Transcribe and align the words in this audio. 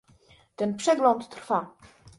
Ten 0.55 0.77
przegląd 0.77 1.29
trwa 1.29 1.75